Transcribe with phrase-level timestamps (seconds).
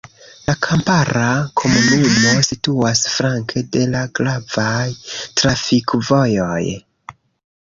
[0.45, 1.25] La kampara
[1.61, 4.87] komunumo situas flanke de la gravaj
[5.43, 6.65] trafikvojoj.